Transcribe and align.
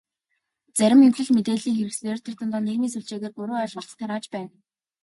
Зарим 0.77 0.99
хэвлэл, 1.03 1.29
мэдээллийн 1.35 1.77
хэрэгслээр 1.77 2.19
тэр 2.21 2.35
дундаа 2.37 2.61
нийгмийн 2.65 2.93
сүлжээгээр 2.93 3.33
буруу 3.35 3.57
ойлголт 3.63 3.91
тарааж 3.99 4.25
байна. 4.33 4.53